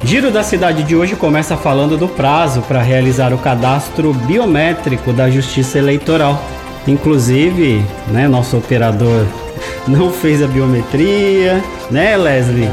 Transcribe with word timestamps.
Giro 0.03 0.29
da 0.29 0.43
Cidade 0.43 0.83
de 0.83 0.95
hoje 0.95 1.15
começa 1.15 1.57
falando 1.57 1.97
do 1.97 2.07
prazo 2.07 2.61
para 2.61 2.83
realizar 2.83 3.33
o 3.33 3.39
cadastro 3.39 4.13
biométrico 4.13 5.11
da 5.11 5.27
Justiça 5.31 5.79
Eleitoral. 5.79 6.39
Inclusive, 6.87 7.83
né, 8.07 8.27
nosso 8.27 8.57
operador 8.57 9.25
não 9.87 10.11
fez 10.11 10.41
a 10.41 10.47
biometria, 10.47 11.63
né, 11.89 12.15
Leslie? 12.15 12.69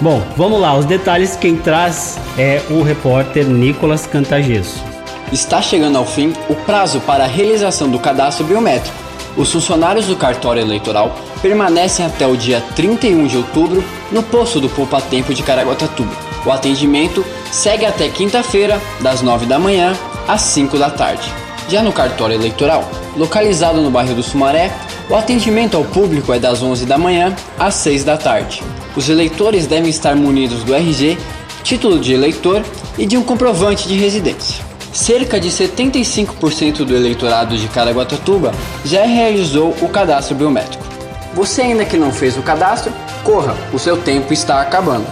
Bom, 0.00 0.22
vamos 0.36 0.60
lá, 0.60 0.76
os 0.76 0.86
detalhes 0.86 1.36
quem 1.36 1.56
traz 1.56 2.18
é 2.38 2.62
o 2.70 2.82
repórter 2.82 3.46
Nicolas 3.46 4.06
Cantagesso. 4.06 4.82
Está 5.30 5.60
chegando 5.60 5.98
ao 5.98 6.06
fim 6.06 6.32
o 6.48 6.54
prazo 6.54 7.00
para 7.00 7.24
a 7.24 7.26
realização 7.26 7.88
do 7.88 7.98
cadastro 7.98 8.44
biométrico. 8.44 8.96
Os 9.36 9.52
funcionários 9.52 10.06
do 10.06 10.16
cartório 10.16 10.60
eleitoral 10.60 11.16
permanecem 11.40 12.04
até 12.04 12.26
o 12.26 12.36
dia 12.36 12.62
31 12.74 13.26
de 13.26 13.36
outubro 13.36 13.84
no 14.10 14.22
posto 14.22 14.58
do 14.58 14.68
Poupa 14.68 15.00
Tempo 15.00 15.32
de 15.32 15.42
Caraguatatuba. 15.42 16.10
O 16.44 16.50
atendimento 16.50 17.24
segue 17.50 17.84
até 17.84 18.08
quinta-feira, 18.08 18.80
das 19.00 19.22
9 19.22 19.46
da 19.46 19.58
manhã 19.58 19.92
às 20.26 20.40
5 20.42 20.78
da 20.78 20.90
tarde. 20.90 21.30
Já 21.68 21.82
no 21.82 21.92
cartório 21.92 22.34
eleitoral, 22.34 22.88
localizado 23.16 23.80
no 23.80 23.90
bairro 23.90 24.14
do 24.14 24.22
Sumaré, 24.22 24.72
o 25.08 25.14
atendimento 25.14 25.76
ao 25.76 25.84
público 25.84 26.32
é 26.32 26.38
das 26.38 26.62
11 26.62 26.86
da 26.86 26.96
manhã 26.96 27.34
às 27.58 27.74
6 27.74 28.04
da 28.04 28.16
tarde. 28.16 28.62
Os 28.96 29.08
eleitores 29.08 29.66
devem 29.66 29.90
estar 29.90 30.14
munidos 30.14 30.62
do 30.64 30.74
RG, 30.74 31.18
título 31.62 31.98
de 31.98 32.12
eleitor 32.12 32.62
e 32.98 33.06
de 33.06 33.16
um 33.16 33.22
comprovante 33.22 33.86
de 33.88 33.94
residência. 33.96 34.64
Cerca 34.92 35.38
de 35.38 35.48
75% 35.48 36.84
do 36.84 36.96
eleitorado 36.96 37.56
de 37.56 37.68
Caraguatatuba 37.68 38.52
já 38.84 39.04
realizou 39.04 39.74
o 39.80 39.88
cadastro 39.88 40.34
biométrico. 40.34 40.84
Você 41.32 41.62
ainda 41.62 41.84
que 41.84 41.96
não 41.96 42.12
fez 42.12 42.36
o 42.36 42.42
cadastro, 42.42 42.92
corra, 43.22 43.56
o 43.72 43.78
seu 43.78 43.96
tempo 43.96 44.32
está 44.32 44.60
acabando. 44.60 45.06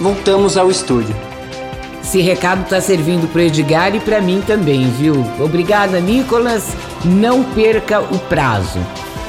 Voltamos 0.00 0.56
ao 0.56 0.70
estúdio. 0.70 1.14
Esse 2.10 2.22
recado 2.22 2.68
tá 2.68 2.80
servindo 2.80 3.30
pro 3.30 3.40
Edgar 3.40 3.94
e 3.94 4.00
para 4.00 4.20
mim 4.20 4.42
também, 4.44 4.90
viu? 4.90 5.24
Obrigada, 5.38 6.00
Nicolas. 6.00 6.64
Não 7.04 7.44
perca 7.44 8.00
o 8.00 8.18
prazo. 8.18 8.80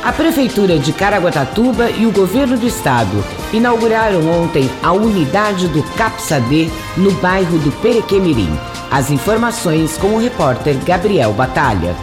A 0.03 0.11
Prefeitura 0.11 0.79
de 0.79 0.91
Caraguatatuba 0.91 1.91
e 1.91 2.07
o 2.07 2.11
Governo 2.11 2.57
do 2.57 2.65
Estado 2.65 3.23
inauguraram 3.53 4.27
ontem 4.27 4.67
a 4.81 4.91
unidade 4.93 5.67
do 5.67 5.83
CAPSAD 5.95 6.71
no 6.97 7.11
bairro 7.11 7.59
do 7.59 7.71
Perequemirim. 7.83 8.49
As 8.89 9.11
informações 9.11 9.95
com 9.97 10.15
o 10.15 10.19
repórter 10.19 10.75
Gabriel 10.83 11.33
Batalha. 11.33 11.95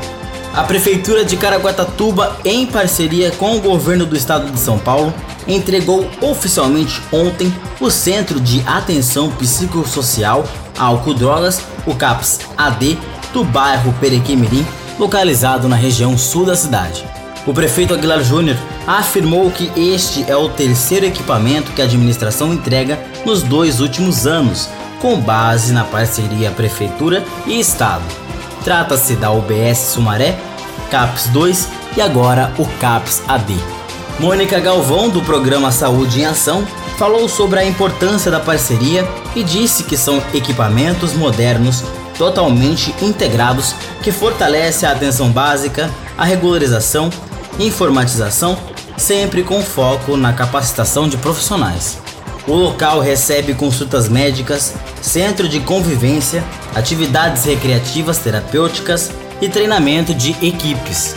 A 0.54 0.62
Prefeitura 0.62 1.24
de 1.24 1.36
Caraguatatuba, 1.36 2.36
em 2.44 2.64
parceria 2.64 3.32
com 3.32 3.56
o 3.56 3.60
Governo 3.60 4.06
do 4.06 4.16
Estado 4.16 4.48
de 4.52 4.60
São 4.60 4.78
Paulo, 4.78 5.12
entregou 5.48 6.08
oficialmente 6.20 7.02
ontem 7.10 7.52
o 7.80 7.90
Centro 7.90 8.38
de 8.38 8.62
Atenção 8.64 9.28
Psicossocial 9.32 10.44
Álcool 10.78 11.14
Drogas, 11.14 11.62
o 11.86 11.94
CAPS 11.94 12.40
AD, 12.56 12.98
do 13.32 13.44
bairro 13.44 13.92
Perequemirim, 14.00 14.66
localizado 14.98 15.68
na 15.68 15.76
região 15.76 16.16
sul 16.16 16.44
da 16.44 16.56
cidade. 16.56 17.04
O 17.46 17.54
prefeito 17.54 17.94
Aguilar 17.94 18.22
Júnior 18.22 18.56
afirmou 18.86 19.50
que 19.50 19.70
este 19.74 20.30
é 20.30 20.36
o 20.36 20.48
terceiro 20.48 21.06
equipamento 21.06 21.72
que 21.72 21.80
a 21.80 21.84
administração 21.84 22.52
entrega 22.52 22.98
nos 23.24 23.42
dois 23.42 23.80
últimos 23.80 24.26
anos, 24.26 24.68
com 25.00 25.18
base 25.18 25.72
na 25.72 25.84
parceria 25.84 26.50
Prefeitura 26.50 27.24
e 27.46 27.58
Estado. 27.58 28.04
Trata-se 28.64 29.16
da 29.16 29.30
UBS 29.30 29.78
Sumaré, 29.78 30.38
CAPS 30.90 31.28
2 31.28 31.68
e 31.96 32.00
agora 32.00 32.52
o 32.58 32.66
CAPS 32.78 33.22
AD. 33.26 33.54
Mônica 34.18 34.58
Galvão, 34.58 35.08
do 35.08 35.22
programa 35.22 35.70
Saúde 35.70 36.20
em 36.20 36.26
Ação, 36.26 36.66
falou 36.98 37.28
sobre 37.28 37.60
a 37.60 37.64
importância 37.64 38.30
da 38.30 38.40
parceria 38.40 39.08
e 39.34 39.42
disse 39.42 39.84
que 39.84 39.96
são 39.96 40.22
equipamentos 40.34 41.14
modernos 41.14 41.82
totalmente 42.18 42.92
integrados 43.00 43.74
que 44.02 44.10
fortalece 44.10 44.84
a 44.84 44.90
atenção 44.90 45.30
básica, 45.30 45.88
a 46.18 46.24
regularização 46.24 47.08
informatização, 47.58 48.56
sempre 48.96 49.42
com 49.42 49.62
foco 49.62 50.16
na 50.16 50.32
capacitação 50.32 51.08
de 51.08 51.16
profissionais. 51.16 51.98
O 52.46 52.54
local 52.54 53.00
recebe 53.00 53.52
consultas 53.54 54.08
médicas, 54.08 54.74
centro 55.02 55.48
de 55.48 55.60
convivência, 55.60 56.42
atividades 56.74 57.44
recreativas 57.44 58.18
terapêuticas 58.18 59.10
e 59.40 59.48
treinamento 59.48 60.14
de 60.14 60.30
equipes. 60.44 61.14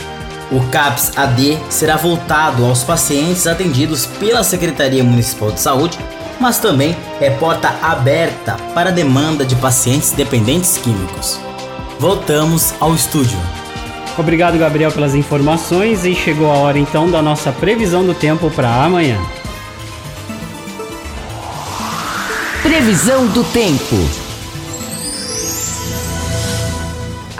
O 0.52 0.60
CAPS 0.68 1.12
AD 1.16 1.58
será 1.70 1.96
voltado 1.96 2.66
aos 2.66 2.84
pacientes 2.84 3.46
atendidos 3.46 4.04
pela 4.04 4.44
Secretaria 4.44 5.02
Municipal 5.02 5.50
de 5.50 5.58
Saúde, 5.58 5.98
mas 6.38 6.58
também 6.58 6.94
é 7.22 7.30
porta 7.30 7.74
aberta 7.80 8.56
para 8.74 8.90
a 8.90 8.92
demanda 8.92 9.46
de 9.46 9.56
pacientes 9.56 10.12
dependentes 10.12 10.76
químicos. 10.76 11.40
Voltamos 11.98 12.74
ao 12.80 12.94
estúdio. 12.94 13.38
Obrigado, 14.18 14.58
Gabriel, 14.58 14.92
pelas 14.92 15.14
informações 15.14 16.04
e 16.04 16.14
chegou 16.14 16.52
a 16.52 16.58
hora 16.58 16.78
então 16.78 17.10
da 17.10 17.22
nossa 17.22 17.50
previsão 17.50 18.04
do 18.04 18.12
tempo 18.12 18.50
para 18.50 18.84
amanhã. 18.84 19.18
Previsão 22.62 23.26
do 23.28 23.42
tempo. 23.44 24.21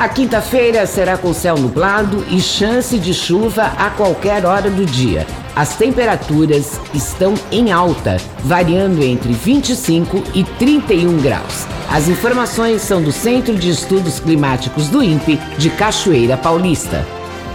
A 0.02 0.08
quinta-feira 0.08 0.84
será 0.84 1.16
com 1.16 1.32
céu 1.32 1.56
nublado 1.56 2.26
e 2.28 2.40
chance 2.40 2.98
de 2.98 3.14
chuva 3.14 3.72
a 3.78 3.88
qualquer 3.88 4.44
hora 4.44 4.68
do 4.68 4.84
dia. 4.84 5.24
As 5.54 5.76
temperaturas 5.76 6.80
estão 6.92 7.34
em 7.52 7.70
alta, 7.70 8.16
variando 8.40 9.00
entre 9.04 9.32
25 9.32 10.24
e 10.34 10.42
31 10.42 11.18
graus. 11.18 11.68
As 11.88 12.08
informações 12.08 12.82
são 12.82 13.00
do 13.00 13.12
Centro 13.12 13.54
de 13.54 13.70
Estudos 13.70 14.18
Climáticos 14.18 14.88
do 14.88 15.04
INPE 15.04 15.38
de 15.56 15.70
Cachoeira 15.70 16.36
Paulista. 16.36 17.06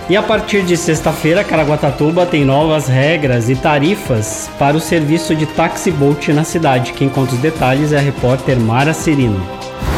E 0.10 0.16
a 0.16 0.24
partir 0.24 0.64
de 0.64 0.78
sexta-feira, 0.78 1.44
Caraguatatuba 1.44 2.26
tem 2.26 2.46
novas 2.46 2.88
regras 2.88 3.50
e 3.50 3.56
tarifas 3.56 4.50
para 4.58 4.78
o 4.78 4.80
serviço 4.80 5.36
de 5.36 5.46
taxi 5.46 5.92
boat 5.92 6.32
na 6.32 6.46
cidade. 6.46 6.94
Quem 6.94 7.10
conta 7.10 7.36
os 7.36 7.42
detalhes 7.42 7.92
é 7.92 7.98
a 7.98 8.02
repórter 8.02 8.58
Mara 8.58 8.94
Serino. 8.94 9.46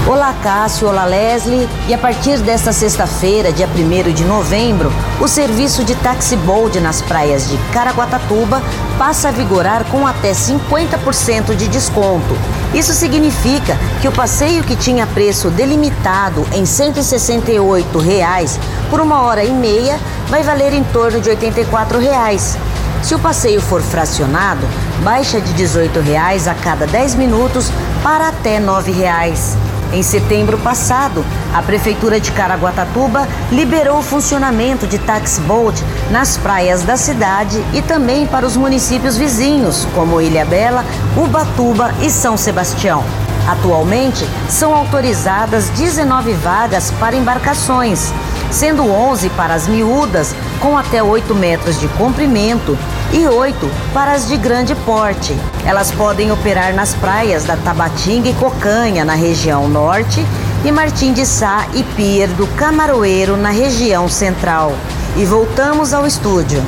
Olá 0.09 0.33
Cássio, 0.41 0.87
olá 0.87 1.05
Leslie. 1.05 1.69
E 1.87 1.93
a 1.93 1.97
partir 1.99 2.39
desta 2.39 2.73
sexta-feira, 2.73 3.53
dia 3.53 3.67
1 3.67 4.11
de 4.11 4.25
novembro, 4.25 4.91
o 5.21 5.27
serviço 5.27 5.83
de 5.83 5.93
taxi 5.93 6.35
boat 6.35 6.79
nas 6.79 6.99
praias 6.99 7.47
de 7.47 7.55
Caraguatatuba 7.71 8.59
passa 8.97 9.27
a 9.27 9.31
vigorar 9.31 9.85
com 9.85 10.07
até 10.07 10.31
50% 10.31 11.55
de 11.55 11.67
desconto. 11.67 12.35
Isso 12.73 12.91
significa 12.91 13.77
que 14.01 14.07
o 14.07 14.11
passeio 14.11 14.63
que 14.63 14.75
tinha 14.75 15.05
preço 15.05 15.51
delimitado 15.51 16.43
em 16.53 16.65
168 16.65 17.99
reais 17.99 18.59
por 18.89 18.99
uma 18.99 19.21
hora 19.21 19.43
e 19.43 19.51
meia 19.51 19.99
vai 20.27 20.41
valer 20.41 20.73
em 20.73 20.83
torno 20.85 21.21
de 21.21 21.29
84 21.29 21.99
reais. 21.99 22.57
Se 23.03 23.13
o 23.13 23.19
passeio 23.19 23.61
for 23.61 23.83
fracionado, 23.83 24.67
baixa 25.03 25.39
de 25.39 25.53
18 25.53 25.99
reais 25.99 26.47
a 26.47 26.55
cada 26.55 26.87
10 26.87 27.13
minutos 27.13 27.71
para 28.01 28.29
até 28.29 28.59
9 28.59 28.91
reais. 28.91 29.55
Em 29.91 30.03
setembro 30.03 30.57
passado, 30.59 31.25
a 31.51 31.63
Prefeitura 31.63 32.19
de 32.19 32.31
Caraguatatuba 32.31 33.27
liberou 33.51 33.97
o 33.97 34.03
funcionamento 34.03 34.85
de 34.85 34.99
taxi 34.99 35.41
boat 35.41 35.83
nas 36.11 36.37
praias 36.37 36.83
da 36.83 36.95
cidade 36.95 37.63
e 37.73 37.81
também 37.81 38.27
para 38.27 38.45
os 38.45 38.55
municípios 38.55 39.17
vizinhos, 39.17 39.87
como 39.95 40.21
Ilha 40.21 40.45
Bela, 40.45 40.85
Ubatuba 41.17 41.91
e 42.01 42.09
São 42.09 42.37
Sebastião. 42.37 43.03
Atualmente, 43.47 44.27
são 44.47 44.75
autorizadas 44.75 45.69
19 45.69 46.33
vagas 46.33 46.91
para 46.99 47.15
embarcações, 47.15 48.13
sendo 48.51 48.83
11 48.87 49.31
para 49.31 49.55
as 49.55 49.67
miúdas, 49.67 50.35
com 50.59 50.77
até 50.77 51.01
8 51.01 51.33
metros 51.33 51.79
de 51.79 51.87
comprimento, 51.89 52.77
e 53.13 53.27
8 53.27 53.69
para 53.93 54.11
as 54.11 54.27
de 54.27 54.37
grande 54.37 54.75
porte. 54.75 55.35
Elas 55.65 55.91
podem 55.91 56.31
operar 56.31 56.73
nas 56.73 56.93
praias 56.93 57.43
da 57.43 57.57
Tabatinga 57.57 58.29
e 58.29 58.33
Cocanha, 58.33 59.03
na 59.03 59.15
região 59.15 59.67
norte, 59.67 60.25
e 60.63 60.71
Martim 60.71 61.13
de 61.13 61.25
Sá 61.25 61.67
e 61.73 61.83
Pier 61.95 62.29
do 62.29 62.45
Camaroeiro, 62.55 63.37
na 63.37 63.49
região 63.49 64.07
central. 64.07 64.73
E 65.17 65.25
voltamos 65.25 65.93
ao 65.93 66.05
estúdio. 66.05 66.63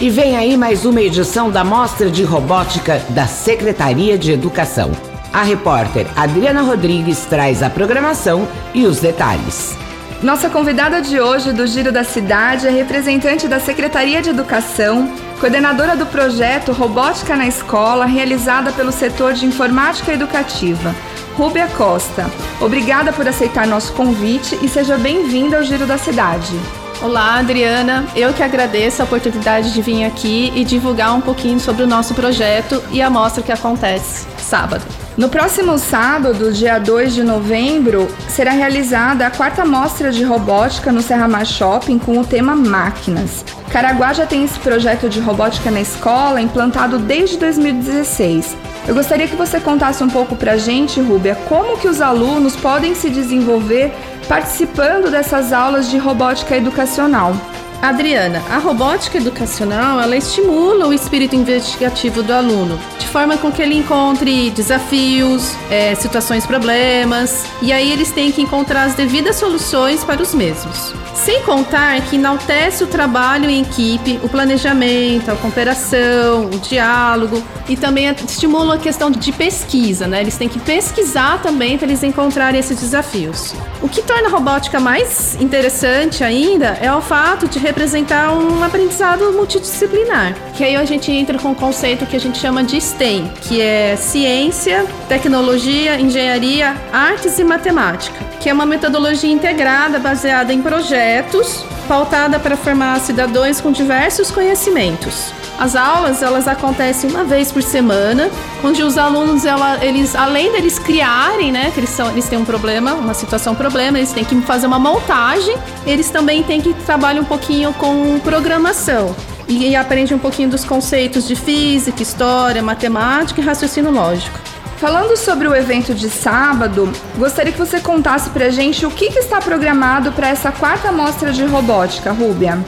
E 0.00 0.08
vem 0.08 0.36
aí 0.36 0.56
mais 0.56 0.84
uma 0.84 1.00
edição 1.00 1.50
da 1.50 1.62
Mostra 1.62 2.10
de 2.10 2.24
Robótica 2.24 3.02
da 3.10 3.26
Secretaria 3.26 4.18
de 4.18 4.32
Educação. 4.32 4.90
A 5.32 5.42
repórter 5.42 6.06
Adriana 6.16 6.62
Rodrigues 6.62 7.24
traz 7.26 7.62
a 7.62 7.70
programação 7.70 8.48
e 8.74 8.84
os 8.86 8.98
detalhes. 8.98 9.76
Nossa 10.22 10.50
convidada 10.50 11.00
de 11.00 11.18
hoje 11.18 11.50
do 11.50 11.66
Giro 11.66 11.90
da 11.90 12.04
Cidade 12.04 12.66
é 12.66 12.70
representante 12.70 13.48
da 13.48 13.58
Secretaria 13.58 14.20
de 14.20 14.28
Educação, 14.28 15.10
coordenadora 15.40 15.96
do 15.96 16.04
projeto 16.04 16.72
Robótica 16.72 17.34
na 17.34 17.46
Escola, 17.46 18.04
realizada 18.04 18.70
pelo 18.70 18.92
setor 18.92 19.32
de 19.32 19.46
Informática 19.46 20.12
Educativa. 20.12 20.94
Rúbia 21.36 21.66
Costa, 21.68 22.30
obrigada 22.60 23.14
por 23.14 23.26
aceitar 23.26 23.66
nosso 23.66 23.94
convite 23.94 24.58
e 24.60 24.68
seja 24.68 24.98
bem-vinda 24.98 25.56
ao 25.56 25.62
Giro 25.62 25.86
da 25.86 25.96
Cidade. 25.96 26.52
Olá, 27.00 27.38
Adriana. 27.38 28.06
Eu 28.14 28.34
que 28.34 28.42
agradeço 28.42 29.00
a 29.00 29.06
oportunidade 29.06 29.72
de 29.72 29.80
vir 29.80 30.04
aqui 30.04 30.52
e 30.54 30.66
divulgar 30.66 31.14
um 31.14 31.22
pouquinho 31.22 31.58
sobre 31.58 31.82
o 31.82 31.86
nosso 31.86 32.12
projeto 32.12 32.84
e 32.90 33.00
a 33.00 33.08
mostra 33.08 33.42
que 33.42 33.50
acontece 33.50 34.26
sábado. 34.36 34.84
No 35.20 35.28
próximo 35.28 35.76
sábado, 35.76 36.50
dia 36.50 36.78
2 36.78 37.12
de 37.12 37.22
novembro, 37.22 38.08
será 38.26 38.52
realizada 38.52 39.26
a 39.26 39.30
quarta 39.30 39.66
mostra 39.66 40.10
de 40.10 40.24
robótica 40.24 40.90
no 40.90 41.02
Serra 41.02 41.28
Mar 41.28 41.44
Shopping 41.44 41.98
com 41.98 42.18
o 42.18 42.24
tema 42.24 42.56
Máquinas. 42.56 43.44
Caraguá 43.70 44.14
já 44.14 44.24
tem 44.24 44.44
esse 44.44 44.58
projeto 44.58 45.10
de 45.10 45.20
robótica 45.20 45.70
na 45.70 45.82
escola 45.82 46.40
implantado 46.40 46.98
desde 46.98 47.36
2016. 47.36 48.56
Eu 48.88 48.94
gostaria 48.94 49.28
que 49.28 49.36
você 49.36 49.60
contasse 49.60 50.02
um 50.02 50.08
pouco 50.08 50.34
pra 50.34 50.56
gente, 50.56 51.02
Rúbia, 51.02 51.34
como 51.50 51.76
que 51.76 51.86
os 51.86 52.00
alunos 52.00 52.56
podem 52.56 52.94
se 52.94 53.10
desenvolver 53.10 53.92
participando 54.26 55.10
dessas 55.10 55.52
aulas 55.52 55.90
de 55.90 55.98
robótica 55.98 56.56
educacional. 56.56 57.36
Adriana, 57.82 58.42
a 58.50 58.58
robótica 58.58 59.16
educacional 59.16 59.98
ela 60.00 60.14
estimula 60.14 60.86
o 60.86 60.92
espírito 60.92 61.34
investigativo 61.34 62.22
do 62.22 62.30
aluno, 62.30 62.78
de 62.98 63.06
forma 63.06 63.38
com 63.38 63.50
que 63.50 63.62
ele 63.62 63.74
encontre 63.74 64.50
desafios, 64.50 65.54
é, 65.70 65.94
situações, 65.94 66.44
problemas, 66.44 67.46
e 67.62 67.72
aí 67.72 67.90
eles 67.90 68.10
têm 68.12 68.30
que 68.30 68.42
encontrar 68.42 68.84
as 68.84 68.94
devidas 68.94 69.36
soluções 69.36 70.04
para 70.04 70.20
os 70.20 70.34
mesmos. 70.34 70.94
Sem 71.14 71.42
contar 71.42 72.00
que 72.02 72.16
enaltece 72.16 72.84
o 72.84 72.86
trabalho 72.86 73.48
em 73.48 73.62
equipe, 73.62 74.20
o 74.22 74.28
planejamento, 74.28 75.30
a 75.30 75.36
cooperação, 75.36 76.46
o 76.46 76.58
diálogo 76.58 77.42
e 77.68 77.76
também 77.76 78.08
estimula 78.26 78.74
a 78.74 78.78
questão 78.78 79.10
de 79.10 79.32
pesquisa, 79.32 80.06
né? 80.06 80.20
Eles 80.20 80.36
têm 80.36 80.48
que 80.48 80.58
pesquisar 80.58 81.40
também 81.42 81.76
para 81.78 81.88
eles 81.88 82.02
encontrarem 82.02 82.58
esses 82.58 82.80
desafios. 82.80 83.54
O 83.82 83.88
que 83.88 84.02
torna 84.02 84.28
a 84.28 84.30
robótica 84.30 84.80
mais 84.80 85.36
interessante 85.40 86.24
ainda 86.24 86.78
é 86.80 86.92
o 86.92 87.00
fato 87.00 87.46
de 87.46 87.58
representar 87.70 88.32
um 88.32 88.62
aprendizado 88.64 89.32
multidisciplinar. 89.32 90.34
Que 90.54 90.64
aí 90.64 90.76
a 90.76 90.84
gente 90.84 91.10
entra 91.10 91.38
com 91.38 91.48
o 91.48 91.52
um 91.52 91.54
conceito 91.54 92.04
que 92.04 92.16
a 92.16 92.20
gente 92.20 92.38
chama 92.38 92.62
de 92.62 92.80
STEM, 92.80 93.30
que 93.42 93.60
é 93.60 93.96
ciência, 93.96 94.84
tecnologia, 95.08 95.98
engenharia, 96.00 96.76
artes 96.92 97.38
e 97.38 97.44
matemática, 97.44 98.18
que 98.40 98.48
é 98.48 98.52
uma 98.52 98.66
metodologia 98.66 99.30
integrada 99.30 99.98
baseada 99.98 100.52
em 100.52 100.60
projetos 100.60 101.64
pautada 101.90 102.38
para 102.38 102.56
formar 102.56 103.00
cidadãos 103.00 103.60
com 103.60 103.72
diversos 103.72 104.30
conhecimentos. 104.30 105.32
As 105.58 105.74
aulas 105.74 106.22
elas 106.22 106.46
acontecem 106.46 107.10
uma 107.10 107.24
vez 107.24 107.50
por 107.50 107.64
semana, 107.64 108.30
onde 108.62 108.80
os 108.80 108.96
alunos 108.96 109.44
ela, 109.44 109.84
eles 109.84 110.14
além 110.14 110.52
deles 110.52 110.78
criarem, 110.78 111.50
né, 111.50 111.72
que 111.74 111.80
eles, 111.80 111.90
são, 111.90 112.08
eles 112.10 112.28
têm 112.28 112.38
um 112.38 112.44
problema, 112.44 112.94
uma 112.94 113.12
situação 113.12 113.56
problema, 113.56 113.98
eles 113.98 114.12
têm 114.12 114.24
que 114.24 114.40
fazer 114.42 114.68
uma 114.68 114.78
montagem, 114.78 115.56
eles 115.84 116.08
também 116.10 116.44
têm 116.44 116.60
que 116.60 116.72
trabalhar 116.74 117.22
um 117.22 117.24
pouquinho 117.24 117.72
com 117.72 118.20
programação 118.20 119.12
e, 119.48 119.70
e 119.70 119.74
aprende 119.74 120.14
um 120.14 120.18
pouquinho 120.18 120.48
dos 120.48 120.64
conceitos 120.64 121.26
de 121.26 121.34
física, 121.34 122.00
história, 122.00 122.62
matemática 122.62 123.40
e 123.40 123.44
raciocínio 123.44 123.90
lógico. 123.90 124.38
Falando 124.80 125.14
sobre 125.14 125.46
o 125.46 125.54
evento 125.54 125.94
de 125.94 126.08
sábado, 126.08 126.90
gostaria 127.18 127.52
que 127.52 127.58
você 127.58 127.80
contasse 127.80 128.30
pra 128.30 128.48
gente 128.48 128.86
o 128.86 128.90
que, 128.90 129.10
que 129.10 129.18
está 129.18 129.38
programado 129.38 130.10
para 130.10 130.28
essa 130.28 130.50
quarta 130.50 130.90
mostra 130.90 131.34
de 131.34 131.44
robótica, 131.44 132.12
Rúbia. 132.12 132.58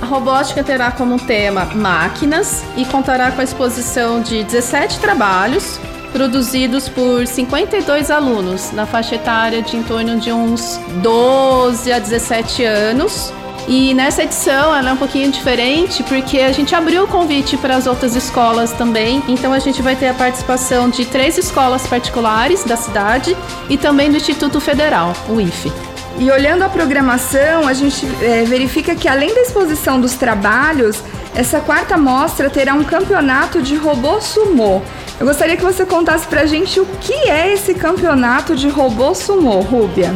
A 0.00 0.04
robótica 0.04 0.64
terá 0.64 0.90
como 0.90 1.24
tema 1.24 1.66
máquinas 1.66 2.64
e 2.76 2.84
contará 2.84 3.30
com 3.30 3.40
a 3.40 3.44
exposição 3.44 4.20
de 4.20 4.42
17 4.42 4.98
trabalhos 4.98 5.78
produzidos 6.12 6.88
por 6.88 7.28
52 7.28 8.10
alunos 8.10 8.72
na 8.72 8.84
faixa 8.84 9.14
etária 9.14 9.62
de 9.62 9.76
em 9.76 9.84
torno 9.84 10.18
de 10.18 10.32
uns 10.32 10.80
12 11.00 11.92
a 11.92 12.00
17 12.00 12.64
anos 12.64 13.32
e 13.68 13.94
nessa 13.94 14.24
edição 14.24 14.74
ela 14.74 14.90
é 14.90 14.92
um 14.92 14.96
pouquinho 14.96 15.30
diferente 15.30 16.02
porque 16.02 16.40
a 16.40 16.52
gente 16.52 16.74
abriu 16.74 17.04
o 17.04 17.08
convite 17.08 17.56
para 17.56 17.76
as 17.76 17.86
outras 17.86 18.16
escolas 18.16 18.72
também. 18.72 19.22
Então 19.28 19.52
a 19.52 19.58
gente 19.58 19.80
vai 19.80 19.94
ter 19.94 20.08
a 20.08 20.14
participação 20.14 20.90
de 20.90 21.04
três 21.06 21.38
escolas 21.38 21.86
particulares 21.86 22.64
da 22.64 22.76
cidade 22.76 23.36
e 23.68 23.76
também 23.76 24.10
do 24.10 24.16
Instituto 24.16 24.60
Federal, 24.60 25.12
o 25.28 25.40
IFE. 25.40 25.72
E 26.18 26.30
olhando 26.30 26.62
a 26.62 26.68
programação, 26.68 27.66
a 27.66 27.72
gente 27.72 28.06
é, 28.20 28.44
verifica 28.44 28.94
que 28.94 29.08
além 29.08 29.34
da 29.34 29.40
exposição 29.40 30.00
dos 30.00 30.14
trabalhos, 30.14 31.02
essa 31.34 31.60
quarta 31.60 31.96
mostra 31.96 32.50
terá 32.50 32.74
um 32.74 32.84
campeonato 32.84 33.62
de 33.62 33.76
robô 33.76 34.20
sumô. 34.20 34.82
Eu 35.18 35.26
gostaria 35.26 35.56
que 35.56 35.64
você 35.64 35.86
contasse 35.86 36.26
pra 36.26 36.46
gente 36.46 36.78
o 36.80 36.86
que 37.00 37.14
é 37.30 37.52
esse 37.52 37.74
campeonato 37.74 38.54
de 38.54 38.68
robô 38.68 39.14
sumô, 39.14 39.60
Rúbia. 39.60 40.14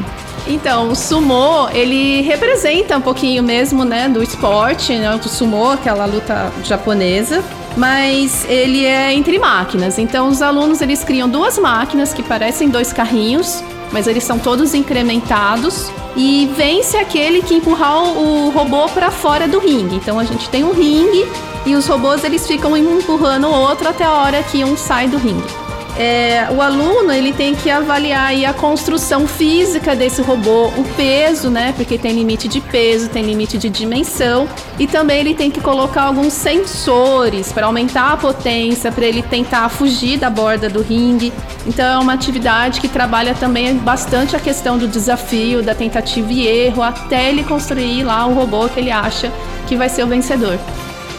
Então, 0.49 0.91
o 0.91 0.95
sumô, 0.95 1.69
ele 1.71 2.23
representa 2.23 2.97
um 2.97 3.01
pouquinho 3.01 3.43
mesmo, 3.43 3.85
né, 3.85 4.09
do 4.09 4.23
esporte, 4.23 4.95
né, 4.95 5.13
o 5.15 5.29
sumô, 5.29 5.71
aquela 5.71 6.07
luta 6.07 6.53
japonesa, 6.63 7.43
mas 7.77 8.47
ele 8.49 8.85
é 8.85 9.13
entre 9.13 9.39
máquinas. 9.39 9.99
Então, 9.99 10.29
os 10.29 10.41
alunos, 10.41 10.81
eles 10.81 11.03
criam 11.03 11.29
duas 11.29 11.59
máquinas 11.59 12.15
que 12.15 12.23
parecem 12.23 12.69
dois 12.69 12.93
carrinhos, 12.93 13.63
mas 13.91 14.07
eles 14.07 14.23
são 14.23 14.39
todos 14.39 14.73
incrementados 14.73 15.91
e 16.17 16.49
vence 16.57 16.97
aquele 16.97 17.43
que 17.43 17.55
empurrar 17.55 18.03
o 18.03 18.51
robô 18.51 18.89
para 18.89 19.11
fora 19.11 19.49
do 19.49 19.59
ringue. 19.59 19.97
Então, 19.97 20.19
a 20.19 20.25
gente 20.25 20.49
tem 20.49 20.63
um 20.63 20.73
ringue 20.73 21.27
e 21.67 21.75
os 21.75 21.89
robôs, 21.89 22.23
eles 22.23 22.47
ficam 22.47 22.77
empurrando 22.77 23.49
o 23.49 23.53
outro 23.53 23.89
até 23.89 24.05
a 24.05 24.13
hora 24.13 24.43
que 24.45 24.65
um 24.65 24.77
sai 24.77 25.09
do 25.09 25.19
ringue 25.19 25.66
é, 25.99 26.49
o 26.51 26.61
aluno 26.61 27.11
ele 27.11 27.33
tem 27.33 27.55
que 27.55 27.71
avaliar 27.71 28.33
a 28.45 28.53
construção 28.53 29.27
física 29.27 29.97
desse 29.97 30.21
robô, 30.21 30.67
o 30.67 30.85
peso, 30.95 31.49
né? 31.49 31.73
Porque 31.75 31.97
tem 31.97 32.13
limite 32.13 32.49
de 32.49 32.61
peso, 32.61 33.09
tem 33.09 33.25
limite 33.25 33.57
de 33.57 33.71
dimensão 33.71 34.47
e 34.79 34.87
também 34.87 35.21
ele 35.21 35.35
tem 35.35 35.51
que 35.51 35.61
colocar 35.61 36.03
alguns 36.03 36.35
sensores 36.35 37.51
para 37.51 37.67
aumentar 37.67 38.13
a 38.13 38.17
potência, 38.17 38.93
para 38.93 39.07
ele 39.07 39.23
tentar 39.23 39.69
fugir 39.71 40.19
da 40.19 40.29
borda 40.29 40.69
do 40.69 40.83
ringue. 40.83 41.33
Então 41.67 41.85
é 41.85 41.99
uma 41.99 42.13
atividade 42.13 42.81
que 42.81 42.89
trabalha 42.89 43.35
também 43.35 43.75
bastante 43.77 44.37
a 44.37 44.41
questão 44.41 44.77
do 44.77 44.87
desafio, 44.87 45.63
da 45.63 45.75
tentativa 45.75 46.31
e 46.31 46.47
erro, 46.47 46.83
até 46.83 47.31
ele 47.31 47.43
construir 47.43 48.05
lá 48.05 48.27
o 48.27 48.35
robô 48.35 48.69
que 48.69 48.81
ele 48.81 48.91
acha 48.91 49.33
que 49.67 49.75
vai 49.75 49.89
ser 49.89 50.05
o 50.05 50.07
vencedor. 50.07 50.59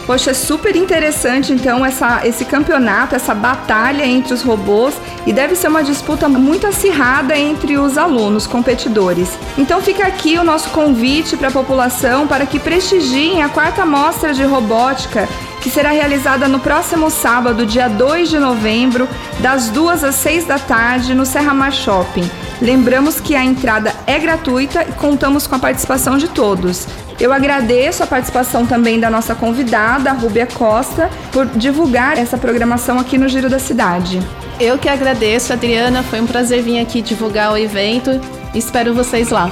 Poxa, 0.08 0.30
é 0.30 0.34
super 0.34 0.74
interessante 0.74 1.52
então 1.52 1.84
essa, 1.84 2.26
esse 2.26 2.42
campeonato, 2.46 3.14
essa 3.14 3.34
batalha 3.34 4.06
entre 4.06 4.32
os 4.32 4.40
robôs 4.40 4.94
e 5.26 5.34
deve 5.34 5.54
ser 5.54 5.68
uma 5.68 5.84
disputa 5.84 6.26
muito 6.30 6.66
acirrada 6.66 7.36
entre 7.36 7.76
os 7.76 7.98
alunos 7.98 8.46
competidores. 8.46 9.28
Então 9.58 9.82
fica 9.82 10.06
aqui 10.06 10.38
o 10.38 10.42
nosso 10.42 10.70
convite 10.70 11.36
para 11.36 11.48
a 11.48 11.50
população 11.50 12.26
para 12.26 12.46
que 12.46 12.58
prestigiem 12.58 13.42
a 13.42 13.50
quarta 13.50 13.84
mostra 13.84 14.32
de 14.32 14.42
robótica 14.44 15.28
que 15.60 15.68
será 15.68 15.90
realizada 15.90 16.48
no 16.48 16.58
próximo 16.58 17.10
sábado, 17.10 17.66
dia 17.66 17.88
2 17.88 18.30
de 18.30 18.38
novembro, 18.38 19.06
das 19.40 19.68
2 19.68 20.04
às 20.04 20.14
6 20.14 20.46
da 20.46 20.58
tarde, 20.58 21.12
no 21.12 21.26
Serra 21.26 21.52
Mar 21.52 21.72
Shopping. 21.72 22.30
Lembramos 22.62 23.20
que 23.20 23.36
a 23.36 23.44
entrada 23.44 23.92
é 24.06 24.18
gratuita 24.18 24.86
e 24.88 24.92
contamos 24.92 25.46
com 25.46 25.56
a 25.56 25.58
participação 25.58 26.16
de 26.16 26.28
todos. 26.28 26.86
Eu 27.20 27.32
agradeço 27.32 28.02
a 28.02 28.06
participação 28.06 28.64
também 28.64 29.00
da 29.00 29.10
nossa 29.10 29.34
convidada, 29.34 30.12
Rúbia 30.12 30.46
Costa, 30.46 31.10
por 31.32 31.46
divulgar 31.46 32.16
essa 32.16 32.38
programação 32.38 32.98
aqui 32.98 33.18
no 33.18 33.28
Giro 33.28 33.50
da 33.50 33.58
Cidade. 33.58 34.20
Eu 34.60 34.78
que 34.78 34.88
agradeço, 34.88 35.52
Adriana. 35.52 36.02
Foi 36.02 36.20
um 36.20 36.26
prazer 36.26 36.62
vir 36.62 36.80
aqui 36.80 37.02
divulgar 37.02 37.52
o 37.52 37.56
evento. 37.56 38.20
Espero 38.54 38.94
vocês 38.94 39.30
lá. 39.30 39.50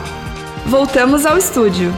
Voltamos 0.66 1.26
ao 1.26 1.36
estúdio. 1.36 1.92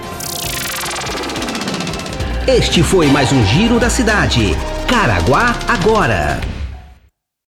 Este 2.47 2.83
foi 2.83 3.09
mais 3.09 3.31
um 3.31 3.45
Giro 3.45 3.79
da 3.79 3.91
Cidade. 3.91 4.57
Caraguá 4.87 5.55
agora. 5.69 6.41